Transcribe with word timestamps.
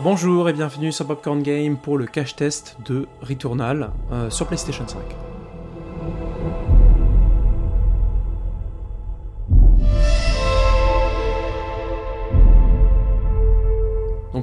Bonjour 0.00 0.48
et 0.48 0.52
bienvenue 0.52 0.92
sur 0.92 1.08
Popcorn 1.08 1.42
Game 1.42 1.76
pour 1.76 1.98
le 1.98 2.06
cache 2.06 2.36
test 2.36 2.76
de 2.86 3.08
Returnal 3.20 3.90
euh, 4.12 4.30
sur 4.30 4.46
PlayStation 4.46 4.86
5. 4.86 5.27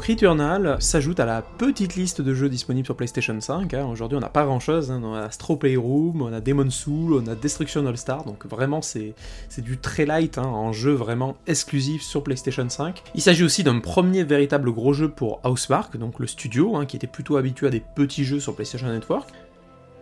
Returnal 0.08 0.78
s'ajoute 0.82 1.20
à 1.20 1.26
la 1.26 1.42
petite 1.42 1.96
liste 1.96 2.22
de 2.22 2.36
jeux 2.36 2.48
disponibles 2.48 2.86
sur 2.86 2.96
PlayStation 2.96 3.42
5. 3.42 3.74
hein. 3.74 3.88
Aujourd'hui, 3.88 4.16
on 4.16 4.22
n'a 4.22 4.30
pas 4.30 4.46
grand-chose. 4.46 4.92
hein. 4.92 5.02
On 5.04 5.16
a 5.16 5.22
Astro 5.22 5.56
Playroom, 5.56 6.22
on 6.22 6.32
a 6.32 6.42
Demon 6.42 6.70
Soul, 6.70 7.14
on 7.14 7.28
a 7.28 7.34
Destruction 7.34 7.88
All 7.88 7.98
Star. 7.98 8.24
Donc 8.24 8.46
vraiment, 8.46 8.84
c'est 8.84 9.16
du 9.58 9.80
très 9.80 10.06
light, 10.06 10.38
hein, 10.38 10.44
en 10.44 10.72
jeu 10.74 10.92
vraiment 10.92 11.38
exclusif 11.48 12.04
sur 12.04 12.24
PlayStation 12.24 12.70
5. 12.70 13.02
Il 13.16 13.22
s'agit 13.22 13.44
aussi 13.44 13.64
d'un 13.64 13.80
premier 13.80 14.24
véritable 14.24 14.72
gros 14.72 14.94
jeu 14.94 15.10
pour 15.10 15.40
Housemarque, 15.44 15.98
donc 15.98 16.20
le 16.20 16.28
studio, 16.28 16.80
qui 16.88 16.98
était 16.98 17.08
plutôt 17.08 17.38
habitué 17.38 17.66
à 17.66 17.72
des 17.72 17.82
petits 17.96 18.26
jeux 18.26 18.40
sur 18.40 18.54
PlayStation 18.54 18.88
Network. 18.88 19.30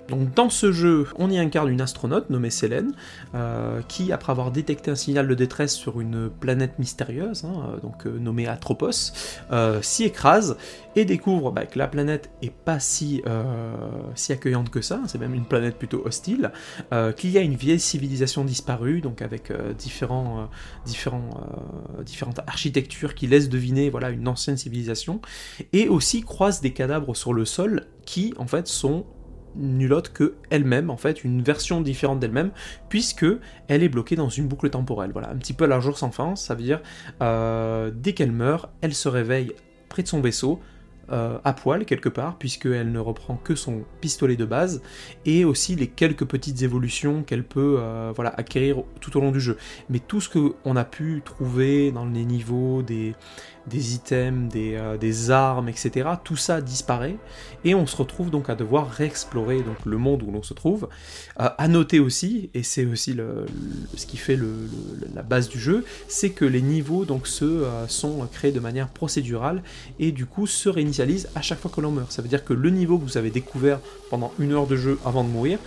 Donc 0.10 0.34
dans 0.34 0.50
ce 0.50 0.72
jeu, 0.72 1.08
on 1.18 1.30
y 1.30 1.38
incarne 1.38 1.70
une 1.70 1.82
astronaute 1.82 2.30
nommée 2.30 2.50
Selene, 2.50 2.94
euh, 3.36 3.82
qui, 3.88 4.12
après 4.12 4.32
avoir 4.32 4.52
détecté 4.52 4.92
un 4.92 4.96
signal 4.96 5.28
de 5.28 5.34
détresse 5.34 5.74
sur 5.74 6.02
une 6.02 6.30
planète 6.30 6.78
mystérieuse, 6.78 7.46
hein, 7.46 7.70
euh, 7.70 7.80
donc 7.80 8.06
euh, 8.06 8.18
nommée 8.20 8.48
Atropos, 8.48 9.14
s'y 9.82 10.04
écrase 10.04 10.58
et 10.96 11.06
découvre 11.06 11.52
bah, 11.52 11.66
que 11.66 11.80
la 11.80 11.88
planète 11.88 12.30
est 12.42 12.52
pas 12.52 12.80
si, 12.80 13.24
accueillante 14.30 14.70
que 14.70 14.82
ça, 14.82 15.02
c'est 15.08 15.18
même 15.18 15.34
une 15.34 15.46
planète 15.46 15.78
plutôt 15.78 16.06
hostile, 16.06 16.52
qu'il 17.18 17.32
y 17.32 17.38
a 17.38 17.42
une 17.42 17.56
vieille 17.56 17.80
civilisation 17.80 18.44
disparue, 18.44 19.02
donc 19.02 19.22
avec 19.22 19.52
différentes 19.76 20.50
architectures 22.48 23.16
qui 23.16 23.28
laissent 23.28 23.50
deviner 23.50 23.90
voilà, 23.90 24.10
une 24.10 24.28
ancienne 24.28 24.58
civilisation, 24.58 25.22
et 25.72 25.88
aussi 25.88 26.22
croise 26.22 26.62
des 26.62 26.74
cadavres 26.74 27.16
sur 27.16 27.34
le 27.34 27.46
sol 27.46 27.88
qui 28.06 28.34
en 28.38 28.48
fait 28.48 28.68
sont 28.68 29.06
nul 29.56 29.94
autre 29.94 30.14
que 30.14 30.36
elle-même, 30.50 30.90
en 30.90 30.98
fait, 30.98 31.24
une 31.24 31.42
version 31.42 31.82
différente 31.82 32.20
d'elle-même, 32.20 32.52
puisque 32.90 33.26
elle 33.68 33.84
est 33.84 33.90
bloquée 33.90 34.16
dans 34.16 34.30
une 34.30 34.48
boucle 34.48 34.70
temporelle. 34.70 35.12
Voilà, 35.12 35.30
un 35.30 35.36
petit 35.36 35.54
peu 35.54 35.66
à 35.66 35.68
la 35.68 35.80
jour 35.80 35.98
sans 35.98 36.12
fin, 36.12 36.36
ça 36.36 36.56
veut 36.56 36.64
dire, 36.64 36.82
euh, 37.22 37.92
dès 37.94 38.14
qu'elle 38.14 38.32
meurt, 38.32 38.70
elle 38.82 38.94
se 38.94 39.10
réveille 39.10 39.54
près 39.90 40.04
de 40.04 40.08
son 40.08 40.22
vaisseau, 40.22 40.60
euh, 41.12 41.38
à 41.44 41.52
poil 41.52 41.84
quelque 41.84 42.08
part, 42.08 42.38
puisqu'elle 42.38 42.92
ne 42.92 43.00
reprend 43.00 43.36
que 43.36 43.56
son 43.56 43.84
pistolet 44.00 44.38
de 44.38 44.46
base, 44.46 44.82
et 45.26 45.44
aussi 45.44 45.76
les 45.76 45.88
quelques 45.88 46.24
petites 46.24 46.62
évolutions 46.62 47.24
qu'elle 47.24 47.44
peut 47.44 47.76
euh, 47.78 48.14
voilà, 48.16 48.30
acquérir 48.30 48.84
tout 49.02 49.18
au 49.18 49.22
long 49.22 49.32
du 49.32 49.42
jeu. 49.42 49.58
Mais 49.90 50.00
tout 50.00 50.22
ce 50.22 50.30
qu'on 50.30 50.76
a 50.78 50.86
pu 50.86 51.22
trouver 51.26 51.92
dans 51.92 52.06
les 52.06 52.24
niveaux, 52.24 52.84
des, 52.84 53.16
des 53.68 53.96
items, 53.96 54.52
des, 54.52 54.76
euh, 54.76 55.30
armes, 55.32 55.70
etc., 55.70 56.10
tout 56.24 56.36
ça 56.36 56.62
disparaît, 56.62 57.16
et 57.64 57.76
on 57.76 57.86
se 57.86 57.96
retrouve 57.96 58.30
donc 58.30 58.50
à 58.50 58.56
devoir 58.56 58.90
réexplorer 58.90 59.62
donc, 59.62 59.86
le 59.86 59.98
monde 59.98 60.24
où 60.24 60.32
l'on 60.32 60.44
se 60.44 60.54
trouve. 60.54 60.90
Euh, 61.40 61.50
à 61.58 61.68
noter 61.68 62.00
aussi, 62.00 62.50
et 62.54 62.64
c'est 62.64 62.86
aussi 62.86 63.16
ce 63.96 64.06
qui 64.06 64.18
fait 64.18 64.38
la 65.14 65.22
base 65.22 65.50
du 65.50 65.60
jeu, 65.60 65.86
c'est 66.08 66.32
que 66.32 66.46
les 66.46 66.62
niveaux 66.62 67.06
donc, 67.06 67.28
se, 67.28 67.46
euh, 67.46 67.88
sont 67.88 68.28
créés 68.32 68.52
de 68.52 68.60
manière 68.60 68.90
procédurale, 68.90 69.64
et 70.00 70.12
du 70.12 70.26
coup 70.26 70.48
se 70.48 70.70
réinitialisent 70.70 71.30
à 71.36 71.42
chaque 71.42 71.60
fois 71.60 71.72
que 71.74 71.82
l'on 71.82 71.92
meurt. 71.92 72.12
Ça 72.12 72.22
veut 72.22 72.30
dire 72.30 72.44
que 72.44 72.54
le 72.54 72.70
niveau 72.70 72.98
que 72.98 73.04
vous 73.04 73.18
avez 73.18 73.30
découvert 73.30 73.80
pendant 74.10 74.34
une 74.40 74.52
heure 74.52 74.68
de 74.68 74.76
jeu 74.76 75.00
avant 75.06 75.24
de 75.24 75.30
mourir, 75.30 75.60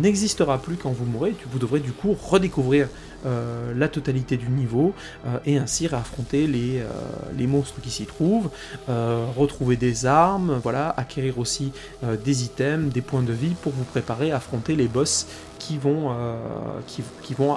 n'existera 0.00 0.58
plus 0.58 0.76
quand 0.76 0.90
vous 0.90 1.04
mourrez, 1.04 1.34
vous 1.50 1.58
devrez 1.58 1.80
du 1.80 1.92
coup 1.92 2.16
redécouvrir 2.20 2.88
euh, 3.24 3.72
la 3.76 3.86
totalité 3.86 4.36
du 4.36 4.48
niveau 4.48 4.94
euh, 5.26 5.38
et 5.46 5.56
ainsi 5.56 5.86
réaffronter 5.86 6.48
les, 6.48 6.80
euh, 6.80 6.88
les 7.36 7.46
monstres 7.46 7.80
qui 7.80 7.90
s'y 7.90 8.04
trouvent, 8.04 8.50
retrouver 8.88 9.76
des 9.76 10.06
armes, 10.06 10.58
voilà, 10.62 10.90
acquérir 10.90 11.38
aussi 11.38 11.72
des 12.24 12.44
items, 12.44 12.92
des 12.92 13.00
points 13.00 13.22
de 13.22 13.32
vie 13.32 13.54
pour 13.62 13.72
vous 13.72 13.84
préparer 13.84 14.32
à 14.32 14.36
affronter 14.36 14.76
les 14.76 14.88
boss 14.88 15.26
qui 15.58 15.78
vont, 15.78 16.10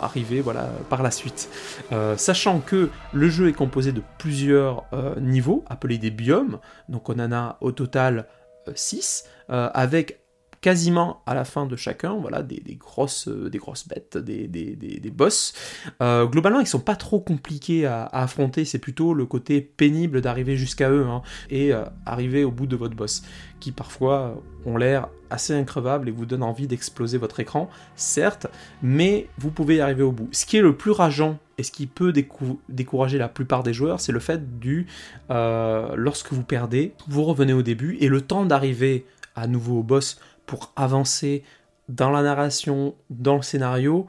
arriver 0.01 0.43
par 0.89 1.03
la 1.03 1.11
suite. 1.11 1.49
Sachant 2.17 2.59
que 2.59 2.89
le 3.13 3.29
jeu 3.29 3.49
est 3.49 3.53
composé 3.53 3.91
de 3.91 4.01
plusieurs 4.17 4.85
niveaux, 5.19 5.63
appelés 5.67 5.97
des 5.97 6.11
biomes, 6.11 6.59
donc 6.89 7.09
on 7.09 7.19
en 7.19 7.31
a 7.31 7.57
au 7.61 7.71
total 7.71 8.27
6, 8.73 9.25
avec 9.49 10.19
quasiment 10.65 11.21
à 11.27 11.35
la 11.35 11.45
fin 11.45 11.67
de 11.67 11.75
chacun, 11.75 12.15
voilà, 12.15 12.41
des, 12.41 12.55
euh, 12.57 13.49
grosses 13.49 13.87
bêtes, 13.87 14.17
des, 14.17 15.11
boss. 15.13 15.53
Euh, 16.01 16.25
globalement, 16.25 16.59
ils 16.59 16.65
sont 16.65 16.79
pas 16.79 16.95
trop 16.95 17.19
compliqués 17.19 17.85
à, 17.85 18.05
affronter, 18.05 18.65
c'est 18.65 18.79
plutôt 18.79 19.13
le 19.13 19.27
côté 19.27 19.61
pénible 19.61 20.21
d'arriver 20.21 20.57
jusqu'à 20.57 20.89
eux 20.89 21.05
hein, 21.05 21.21
et 21.51 21.71
euh, 21.71 21.83
arriver 22.07 22.43
au 22.43 22.49
bout 22.49 22.65
de 22.65 22.75
votre 22.75 22.95
boss, 22.95 23.21
qui 23.59 23.71
parfois 23.71 24.41
ont 24.65 24.75
l'air 24.75 25.09
assez 25.29 25.53
increvables 25.53 26.09
et 26.09 26.11
vous 26.11 26.25
donnent 26.25 26.41
envie 26.41 26.65
d'exploser 26.65 27.19
votre 27.19 27.39
écran, 27.39 27.69
certes, 27.95 28.47
mais 28.81 29.27
vous 29.37 29.51
pouvez 29.51 29.75
y 29.75 29.81
arriver 29.81 30.01
au 30.01 30.11
bout. 30.11 30.29
Ce 30.31 30.47
qui 30.47 30.57
est 30.57 30.61
le 30.61 30.75
plus 30.75 30.89
rageant 30.89 31.37
et 31.59 31.63
ce 31.63 31.71
qui 31.71 31.85
peut 31.85 32.11
décou- 32.11 32.57
décourager 32.69 33.19
la 33.19 33.29
plupart 33.29 33.61
des 33.61 33.71
joueurs, 33.71 33.99
c'est 33.99 34.11
le 34.11 34.19
fait 34.19 34.57
du 34.59 34.87
lorsque 35.29 36.33
vous 36.33 36.43
perdez, 36.43 36.93
vous 37.07 37.23
revenez 37.23 37.53
au 37.53 37.61
début 37.61 37.97
et 37.99 38.07
le 38.07 38.21
temps 38.21 38.47
d'arriver 38.47 39.05
à 39.35 39.47
nouveau 39.47 39.79
au 39.79 39.83
boss 39.83 40.17
pour 40.45 40.71
avancer 40.75 41.43
dans 41.89 42.09
la 42.09 42.21
narration, 42.23 42.95
dans 43.09 43.35
le 43.35 43.41
scénario, 43.41 44.07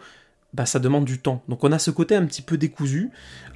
bah, 0.54 0.64
ça 0.64 0.78
demande 0.78 1.04
du 1.04 1.18
temps. 1.18 1.42
Donc 1.48 1.64
on 1.64 1.72
a 1.72 1.78
ce 1.78 1.90
côté 1.90 2.14
un 2.14 2.24
petit 2.24 2.40
peu 2.40 2.56
décousu, 2.56 3.10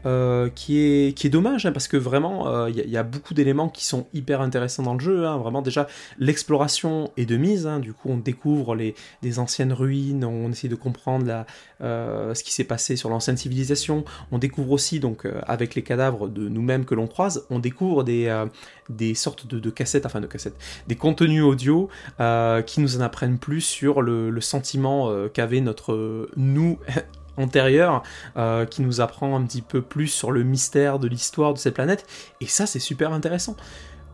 euh, 0.05 0.51
qui, 0.55 0.79
est, 0.79 1.17
qui 1.17 1.27
est 1.27 1.31
dommage, 1.31 1.65
hein, 1.65 1.73
parce 1.73 1.89
que 1.89 1.97
vraiment, 1.97 2.49
euh, 2.49 2.69
il 2.71 2.77
y, 2.77 2.81
a- 2.81 2.85
il 2.85 2.91
y 2.91 2.97
a 2.99 3.03
beaucoup 3.03 3.33
d'éléments 3.33 3.69
qui 3.71 3.87
sont 3.87 4.07
hyper 4.13 4.41
intéressants 4.43 4.83
dans 4.83 4.95
le 4.95 5.01
jeu. 5.01 5.27
hein. 5.27 5.39
Vraiment, 5.39 5.63
déjà, 5.63 5.87
l'exploration 6.19 7.11
est 7.17 7.27
de 7.27 7.37
mise. 7.37 7.67
hein. 7.67 7.81
Du 7.81 7.93
coup, 7.95 8.09
on 8.11 8.17
découvre 8.17 8.75
les, 8.75 8.95
anciennes 9.39 9.73
ruines, 9.73 10.25
on 10.25 10.51
essaie 10.51 10.69
de 10.69 10.75
comprendre 10.75 11.45
euh, 11.83 12.35
ce 12.35 12.43
qui 12.45 12.53
s'est 12.53 12.65
passé 12.65 12.97
sur 12.97 13.09
l'ancienne 13.09 13.37
civilisation. 13.37 14.05
On 14.33 14.39
découvre 14.39 14.73
aussi, 14.73 15.01
donc, 15.01 15.25
euh, 15.25 15.41
avec 15.47 15.75
les 15.75 15.83
cadavres 15.83 16.29
de 16.29 16.49
nous-mêmes 16.49 16.85
que 16.85 16.95
l'on 16.95 17.07
croise, 17.07 17.47
on 17.51 17.59
découvre 17.59 18.05
des, 18.05 18.27
euh, 18.27 18.47
des 18.91 19.15
sortes 19.15 19.47
de, 19.47 19.71
cassettes, 19.71 20.07
enfin 20.07 20.21
de 20.21 20.27
cassettes, 20.27 20.57
des 20.89 20.97
contenus 20.97 21.43
audio 21.43 21.89
euh, 22.21 22.63
qui 22.63 22.81
nous 22.81 22.97
en 22.97 23.01
apprennent 23.01 23.39
plus 23.39 23.61
sur 23.61 24.03
le, 24.03 24.41
sentiment 24.41 25.11
euh, 25.11 25.29
qu'avait 25.29 25.61
notre 25.61 25.93
euh, 25.93 26.31
nous 26.37 26.79
antérieur, 27.37 28.03
qui 28.69 28.83
nous 28.83 29.01
apprend 29.01 29.35
un 29.35 29.43
petit 29.47 29.63
peu 29.63 29.81
plus 29.81 30.09
sur 30.09 30.31
le 30.31 30.43
mystère 30.43 30.99
de 30.99 31.09
l'histoire 31.09 31.55
de 31.55 31.59
cette 31.59 31.73
planète, 31.73 32.05
et 32.43 32.47
ça 32.47 32.67
c'est 32.67 32.81
super 32.81 33.13
intéressant. 33.15 33.57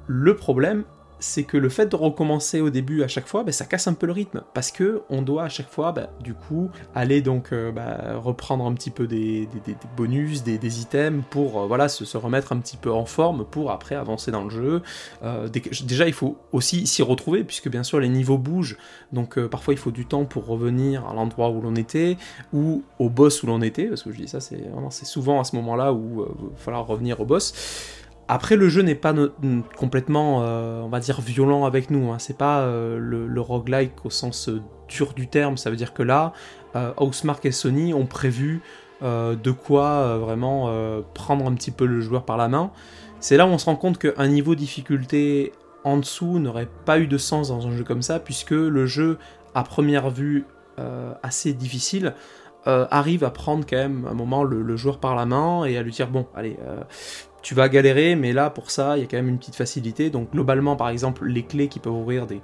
Le 0.07 0.37
problème, 0.37 0.85
c'est 1.27 1.43
que 1.43 1.57
le 1.57 1.69
fait 1.69 1.87
de 1.87 1.97
recommencer 1.97 2.61
au 2.61 2.71
début 2.71 3.03
à 3.03 3.09
chaque 3.09 3.27
fois, 3.27 3.43
ben, 3.43 3.51
ça 3.51 3.65
casse 3.65 3.89
un 3.89 3.95
peu 3.95 4.07
le 4.07 4.13
rythme, 4.13 4.43
parce 4.55 4.71
que 4.71 5.03
on 5.11 5.23
doit 5.23 5.43
à 5.43 5.49
chaque 5.49 5.69
fois, 5.69 5.91
ben, 5.91 6.09
du 6.21 6.35
coup, 6.35 6.71
aller 6.95 7.21
donc 7.21 7.53
euh, 7.53 7.73
ben, 7.73 8.17
reprendre 8.17 8.65
un 8.65 8.73
petit 8.75 8.91
peu 8.91 9.09
des, 9.09 9.49
bonus, 9.97 10.45
des, 10.45 10.81
items 10.81 11.25
pour 11.31 11.63
euh, 11.63 11.67
voilà 11.67 11.89
se, 11.89 12.17
remettre 12.17 12.53
un 12.53 12.59
petit 12.59 12.77
peu 12.77 12.93
en 12.93 13.05
forme 13.05 13.45
pour 13.45 13.73
après 13.73 13.97
avancer 13.97 14.31
dans 14.31 14.45
le 14.45 14.51
jeu. 14.51 14.83
Euh, 15.25 15.49
déjà, 15.49 16.07
il 16.07 16.13
faut 16.13 16.39
aussi 16.53 16.87
s'y 16.87 17.03
retrouver, 17.03 17.43
puisque 17.43 17.69
bien 17.69 17.83
sûr 17.83 17.99
les 17.99 18.09
niveaux 18.09 18.39
bougent, 18.39 18.77
donc 19.13 19.39
parfois 19.47 19.75
il 19.75 19.79
faut 19.79 19.91
du 19.91 20.07
temps 20.07 20.25
pour 20.25 20.47
revenir 20.47 21.07
à 21.09 21.15
l'endroit 21.15 21.51
où 21.51 21.61
l'on 21.61 21.75
était 21.75 22.17
ou 22.53 22.85
au 23.01 23.11
boss 23.11 23.43
où 23.43 23.49
l'on 23.49 23.63
était, 23.63 23.87
parce 23.87 24.05
que 24.05 24.13
je 24.13 24.19
dis 24.19 24.29
ça, 24.29 24.41
c'est 24.41 24.63
c'est 24.91 25.07
souvent 25.07 25.41
à 25.41 25.45
ce 25.45 25.57
moment-là 25.57 25.93
où 25.93 26.25
il 26.25 26.51
va 26.51 26.57
falloir 26.57 26.87
revenir 26.87 27.21
au 27.21 27.25
boss. 27.25 27.53
Après, 28.29 28.57
le 28.57 28.69
jeu 28.69 28.83
n'est 28.83 28.97
pas 28.97 29.13
mm, 29.13 29.63
complètement, 29.77 30.43
euh, 30.43 30.81
on 30.83 30.89
va 30.89 31.01
dire, 31.01 31.21
violent 31.21 31.65
avec 31.65 31.91
nous. 31.91 32.11
Hein. 32.11 32.19
C'est 32.19 32.37
pas 32.37 32.61
euh, 32.61 32.99
le, 32.99 33.41
roguelike 33.41 34.05
au 34.05 34.11
sens 34.11 34.49
euh, 34.49 34.61
dur 34.89 35.13
du 35.15 35.29
terme. 35.29 35.57
Ça 35.57 35.71
veut 35.71 35.77
dire 35.77 35.93
que 35.93 36.03
là, 36.03 36.33
Housemarque 36.99 37.47
et 37.47 37.53
Sony 37.53 37.95
ont 37.95 38.05
prévu 38.05 38.61
de 39.01 39.51
quoi 39.51 40.19
vraiment 40.19 40.71
prendre 41.15 41.47
un 41.47 41.55
petit 41.55 41.71
peu 41.71 41.87
le 41.87 42.03
joueur 42.03 42.27
par 42.27 42.37
la 42.37 42.49
main. 42.49 42.71
C'est 43.19 43.39
là 43.39 43.47
où 43.47 43.49
on 43.49 43.57
se 43.57 43.65
rend 43.65 43.77
compte 43.77 43.97
qu'un 43.97 44.29
niveau 44.29 44.55
difficulté 44.55 45.53
en 45.85 45.97
dessous 45.97 46.39
n'aurait 46.39 46.69
pas 46.85 46.99
eu 46.99 47.07
de 47.07 47.17
sens 47.17 47.49
dans 47.49 47.67
un 47.67 47.75
jeu 47.75 47.83
comme 47.83 48.03
ça, 48.03 48.21
puisque 48.21 48.51
le 48.51 48.85
jeu, 48.85 49.17
à 49.55 49.63
première 49.63 50.11
vue, 50.11 50.45
assez 51.23 51.55
difficile, 51.55 52.13
arrive 52.67 53.25
à 53.25 53.31
prendre 53.31 53.65
quand 53.65 53.77
même 53.77 54.07
un 54.11 54.15
moment 54.15 54.45
le, 54.45 54.61
le 54.61 54.77
joueur 54.77 54.99
par 54.99 55.17
la 55.17 55.25
main 55.25 55.65
et 55.65 55.79
à 55.79 55.83
lui 55.83 55.93
dire 55.93 56.09
bon, 56.09 56.27
allez, 56.35 56.59
euh, 56.67 56.83
tu 57.47 57.55
vas 57.55 57.69
galérer, 57.69 58.17
mais 58.17 58.33
là 58.33 58.51
pour 58.51 58.73
ça, 58.73 58.97
il 58.97 59.03
y 59.03 59.05
a 59.05 59.07
quand 59.07 59.19
même 59.19 59.29
une 59.29 59.39
petite 59.39 59.55
facilité. 59.55 60.11
Donc 60.11 60.33
globalement, 60.33 60.75
par 60.75 60.89
exemple, 60.89 61.25
les 61.27 61.45
clés 61.45 61.69
qui 61.69 61.79
peuvent 61.79 61.93
ouvrir 61.93 62.27
des, 62.27 62.41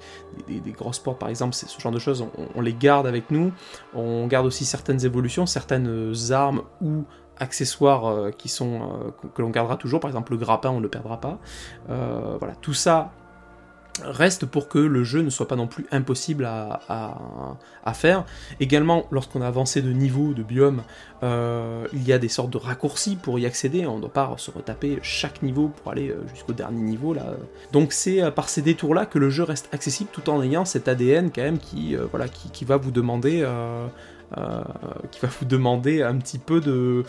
grosses 0.71 1.01
portes, 1.01 1.19
par 1.19 1.29
exemple, 1.29 1.57
ce 1.57 1.81
genre 1.81 1.91
de 1.91 1.99
choses, 1.99 2.25
on, 2.55 2.61
les 2.61 2.73
garde 2.73 3.09
avec 3.09 3.33
nous. 3.33 3.51
On 3.95 4.29
garde 4.29 4.47
aussi 4.47 4.65
certaines 4.65 5.05
évolutions, 5.05 5.45
certaines 5.45 6.13
armes 6.31 6.63
ou 6.81 7.03
accessoires 7.37 8.07
euh, 8.07 8.31
euh, 8.31 9.11
que- 9.11 9.27
que 9.27 9.43
l'on 9.43 9.51
gardera 9.51 9.77
toujours. 9.77 9.99
Par 9.99 10.09
exemple, 10.09 10.31
le 10.31 10.39
grappin, 10.39 10.71
on 10.71 10.77
ne 10.77 10.83
le 10.83 10.89
perdra 10.89 11.21
pas. 11.21 11.41
Euh, 11.91 12.37
voilà, 12.39 12.55
tout 12.55 12.75
ça 12.75 13.11
reste 14.03 14.47
pour 14.47 14.69
que 14.69 14.79
le 14.79 15.05
jeu 15.05 15.21
ne 15.21 15.31
soit 15.31 15.49
pas 15.49 15.57
non 15.57 15.67
plus 15.67 15.87
impossible 15.91 16.45
à, 16.45 17.59
faire. 17.95 18.25
Également, 18.59 19.07
lorsqu'on 19.11 19.43
a 19.43 19.47
avancé 19.47 19.83
de 19.83 19.93
niveau, 19.93 20.33
de 20.33 20.43
biome, 20.43 20.83
euh, 21.23 21.87
il 21.93 22.07
y 22.07 22.13
a 22.13 22.19
des 22.19 22.29
sortes 22.29 22.51
de 22.51 22.59
raccourcis 22.59 23.17
pour 23.17 23.39
y 23.39 23.47
accéder. 23.47 23.87
On 23.87 23.97
ne 23.97 24.01
doit 24.01 24.13
pas 24.13 24.35
se 24.39 24.51
retaper 24.51 24.99
chaque 25.03 25.43
niveau 25.43 25.69
pour 25.69 25.93
aller 25.93 26.11
euh, 26.11 26.27
jusqu'au 26.33 26.53
dernier 26.53 26.81
niveau. 26.81 27.13
Là. 27.13 27.35
Donc 27.73 27.93
c'est 27.93 28.23
euh, 28.23 28.31
par 28.31 28.49
ces 28.49 28.63
détours-là 28.63 29.07
que 29.07 29.19
le 29.19 29.31
jeu 29.31 29.43
reste 29.43 29.69
accessible 29.73 30.11
tout 30.13 30.31
en 30.31 30.43
ayant 30.43 30.65
cet 30.65 30.89
ADN 30.89 31.31
quand 31.31 31.43
même 31.43 31.59
qui, 31.59 31.95
voilà, 32.11 32.29
qui, 32.29 32.51
qui 32.51 32.65
va 32.65 32.77
vous 32.77 32.91
demander... 32.91 33.47
qui 35.11 35.21
va 35.21 35.29
vous 35.29 35.45
demander 35.45 36.03
un 36.03 36.17
petit 36.17 36.39
peu 36.39 36.61
de 36.61 37.05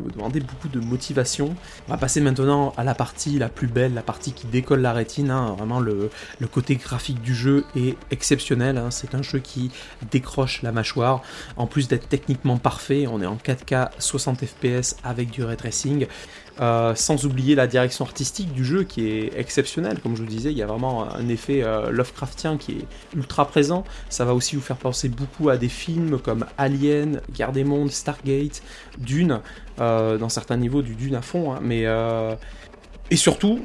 vous 0.00 0.10
demander 0.10 0.40
beaucoup 0.40 0.68
de 0.68 0.80
motivation. 0.80 1.54
On 1.88 1.92
va 1.92 1.98
passer 1.98 2.20
maintenant 2.20 2.72
à 2.76 2.84
la 2.84 2.94
partie 2.94 3.38
la 3.38 3.48
plus 3.48 3.66
belle, 3.66 3.94
la 3.94 4.02
partie 4.02 4.32
qui 4.32 4.46
décolle 4.46 4.80
la 4.80 4.92
rétine. 4.92 5.30
Hein. 5.30 5.54
Vraiment, 5.56 5.80
le, 5.80 6.10
côté 6.50 6.76
graphique 6.76 7.22
du 7.22 7.34
jeu 7.34 7.64
est 7.76 7.96
exceptionnel. 8.10 8.78
Hein. 8.78 8.90
C'est 8.90 9.14
un 9.14 9.22
jeu 9.22 9.38
qui 9.38 9.70
décroche 10.10 10.62
la 10.62 10.72
mâchoire. 10.72 11.22
En 11.56 11.66
plus 11.66 11.88
d'être 11.88 12.08
techniquement 12.08 12.58
parfait, 12.58 13.06
on 13.06 13.22
est 13.22 13.26
en 13.26 13.36
4K 13.36 13.90
60 13.98 14.44
fps 14.44 14.96
avec 15.04 15.30
du 15.30 15.44
ray. 15.44 15.56
Euh, 16.60 16.94
sans 16.94 17.24
oublier 17.24 17.54
la 17.54 17.66
direction 17.66 18.04
artistique 18.04 18.52
du 18.52 18.64
jeu 18.64 18.82
qui 18.82 19.08
est 19.08 19.38
exceptionnelle, 19.38 20.00
comme 20.00 20.16
je 20.16 20.22
vous 20.22 20.28
disais, 20.28 20.50
il 20.50 20.58
y 20.58 20.62
a 20.62 20.66
vraiment 20.66 21.10
un 21.10 21.28
effet 21.28 21.62
euh, 21.62 21.90
Lovecraftien 21.90 22.58
qui 22.58 22.72
est 22.72 23.16
ultra 23.16 23.46
présent. 23.46 23.84
Ça 24.10 24.24
va 24.24 24.34
aussi 24.34 24.56
vous 24.56 24.62
faire 24.62 24.76
penser 24.76 25.08
beaucoup 25.08 25.48
à 25.48 25.56
des 25.56 25.70
films 25.70 26.18
comme 26.18 26.44
Alien, 26.58 27.22
Guerre 27.32 27.52
des 27.52 27.64
Mondes, 27.64 27.90
Stargate, 27.90 28.62
Dune, 28.98 29.40
euh, 29.80 30.18
dans 30.18 30.28
certains 30.28 30.58
niveaux 30.58 30.82
du 30.82 30.94
Dune 30.94 31.14
à 31.14 31.22
fond, 31.22 31.54
hein. 31.54 31.60
mais 31.62 31.86
et 33.12 33.16
surtout, 33.16 33.60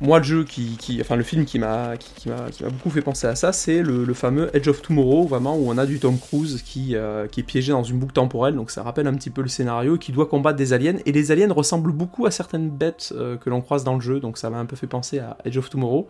moi, 0.00 0.20
le 0.20 0.24
jeu 0.24 0.44
qui, 0.44 0.98
enfin 1.02 1.16
le 1.16 1.22
film 1.22 1.44
qui 1.44 1.58
m'a, 1.58 1.98
qui, 1.98 2.30
m'a, 2.30 2.46
beaucoup 2.70 2.88
fait 2.88 3.02
penser 3.02 3.26
à 3.26 3.34
ça, 3.34 3.52
c'est 3.52 3.82
le, 3.82 4.14
fameux 4.14 4.48
Edge 4.56 4.68
of 4.68 4.80
Tomorrow, 4.80 5.26
vraiment 5.26 5.54
où 5.54 5.70
on 5.70 5.76
a 5.76 5.84
du 5.84 5.98
Tom 5.98 6.18
Cruise 6.18 6.62
qui, 6.62 6.96
euh, 6.96 7.26
qui 7.26 7.40
est 7.40 7.42
piégé 7.42 7.72
dans 7.72 7.82
une 7.82 7.98
boucle 7.98 8.14
temporelle, 8.14 8.54
donc 8.54 8.70
ça 8.70 8.82
rappelle 8.82 9.06
un 9.06 9.12
petit 9.12 9.28
peu 9.28 9.42
le 9.42 9.48
scénario, 9.48 9.98
qui 9.98 10.12
doit 10.12 10.24
combattre 10.24 10.56
des 10.56 10.72
aliens, 10.72 10.96
et 11.04 11.12
les 11.12 11.30
aliens 11.30 11.52
ressemblent 11.52 11.92
beaucoup 11.92 12.24
à 12.24 12.30
certaines 12.30 12.70
bêtes 12.70 13.12
euh, 13.14 13.36
que 13.36 13.50
l'on 13.50 13.60
croise 13.60 13.84
dans 13.84 13.96
le 13.96 14.00
jeu, 14.00 14.18
donc 14.18 14.38
ça 14.38 14.48
m'a 14.48 14.56
un 14.56 14.64
peu 14.64 14.76
fait 14.76 14.86
penser 14.86 15.18
à 15.18 15.36
Edge 15.44 15.58
of 15.58 15.68
Tomorrow, 15.68 16.08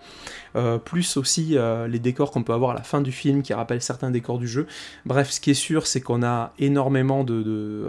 euh, 0.55 0.79
plus 0.79 1.17
aussi 1.17 1.57
les 1.89 1.99
décors 1.99 2.31
qu'on 2.31 2.45
peut 2.45 2.53
avoir 2.53 2.71
à 2.71 2.75
la 2.75 2.85
fin 2.85 3.01
du 3.01 3.11
film 3.11 3.43
qui 3.43 3.53
rappellent 3.53 3.83
certains 3.83 4.13
décors 4.13 4.39
du 4.39 4.47
jeu. 4.47 4.69
Bref, 5.07 5.33
ce 5.33 5.41
qui 5.41 5.51
est 5.51 5.55
sûr, 5.55 5.89
c'est 5.89 6.01
qu'on 6.01 6.23
a 6.23 6.53
énormément 6.61 7.25
de, 7.25 7.89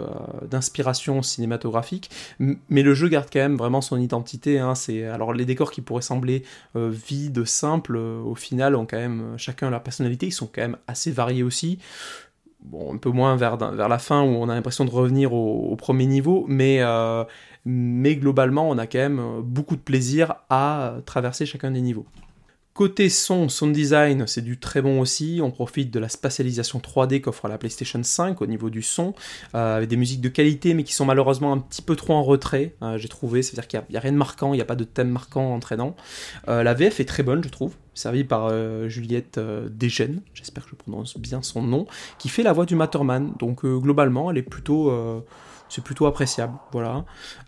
d'inspiration 0.50 1.22
cinématographique, 1.22 2.10
mais 2.40 2.82
le 2.82 2.94
jeu 2.94 3.06
garde 3.06 3.28
quand 3.32 3.38
même 3.38 3.56
vraiment 3.56 3.80
son 3.80 4.00
identité. 4.00 4.58
Hein, 4.58 4.74
alors 4.88 5.32
les 5.32 5.44
décors 5.44 5.70
qui 5.70 5.80
pourraient 5.80 6.02
sembler 6.02 6.44
euh, 6.76 6.90
vides, 6.90 7.44
simples, 7.44 7.96
euh, 7.96 8.20
au 8.20 8.34
final 8.34 8.74
ont 8.74 8.86
quand 8.86 8.98
même 8.98 9.20
euh, 9.20 9.38
chacun 9.38 9.70
leur 9.70 9.82
personnalité. 9.82 10.26
Ils 10.26 10.32
sont 10.32 10.46
quand 10.52 10.62
même 10.62 10.76
assez 10.86 11.10
variés 11.10 11.42
aussi. 11.42 11.78
Un 12.74 12.96
peu 12.96 13.10
moins 13.10 13.36
vers, 13.36 13.56
vers 13.56 13.88
la 13.88 13.98
fin 13.98 14.22
où 14.22 14.26
on 14.26 14.48
a 14.48 14.54
l'impression 14.54 14.84
de 14.84 14.90
revenir 14.90 15.32
au, 15.32 15.76
premier 15.76 16.06
niveau, 16.06 16.44
mais, 16.48 16.80
mais 17.64 18.16
globalement 18.16 18.68
on 18.68 18.78
a 18.78 18.88
quand 18.88 18.98
même 18.98 19.42
beaucoup 19.42 19.76
de 19.76 19.80
plaisir 19.80 20.34
à 20.50 20.96
traverser 21.06 21.46
chacun 21.46 21.70
des 21.70 21.80
niveaux. 21.80 22.04
Côté 22.78 23.08
son, 23.08 23.48
sound 23.48 23.74
design, 23.74 24.28
c'est 24.28 24.40
du 24.40 24.56
très 24.56 24.80
bon 24.82 25.00
aussi. 25.00 25.40
On 25.42 25.50
profite 25.50 25.90
de 25.90 25.98
la 25.98 26.08
spatialisation 26.08 26.78
3D 26.78 27.20
qu'offre 27.20 27.48
la 27.48 27.58
PlayStation 27.58 28.00
5 28.00 28.40
au 28.40 28.46
niveau 28.46 28.70
du 28.70 28.82
son, 28.82 29.14
euh, 29.56 29.78
avec 29.78 29.88
des 29.88 29.96
musiques 29.96 30.20
de 30.20 30.28
qualité, 30.28 30.74
mais 30.74 30.84
qui 30.84 30.92
sont 30.92 31.04
malheureusement 31.04 31.52
un 31.52 31.58
petit 31.58 31.82
peu 31.82 31.96
trop 31.96 32.14
en 32.14 32.22
retrait, 32.22 32.76
euh, 32.82 32.96
j'ai 32.96 33.08
trouvé. 33.08 33.42
C'est-à-dire 33.42 33.66
qu'il 33.66 33.82
n'y 33.90 33.96
a, 33.96 34.00
rien 34.00 34.12
de 34.12 34.16
marquant, 34.16 34.54
il 34.54 34.58
n'y 34.58 34.62
a 34.62 34.64
pas 34.64 34.76
de 34.76 34.84
thème 34.84 35.08
marquant 35.08 35.54
entraînant. 35.54 35.96
Euh, 36.46 36.62
la 36.62 36.72
VF 36.72 37.00
est 37.00 37.04
très 37.04 37.24
bonne, 37.24 37.42
je 37.42 37.48
trouve, 37.48 37.74
servie 37.94 38.22
par 38.22 38.48
Juliette 38.88 39.40
Desgènes, 39.40 40.20
j'espère 40.32 40.62
que 40.62 40.70
je 40.70 40.76
prononce 40.76 41.18
bien 41.18 41.42
son 41.42 41.62
nom, 41.62 41.88
qui 42.20 42.28
fait 42.28 42.44
la 42.44 42.52
voix 42.52 42.64
du 42.64 42.76
Matterman. 42.76 43.32
Donc 43.40 43.66
globalement, 43.66 44.30
elle 44.30 44.38
est 44.38 44.42
plutôt 44.42 45.24
c'est 45.68 45.84
plutôt 45.84 46.06
appréciable. 46.06 46.54
Voilà. 46.72 47.04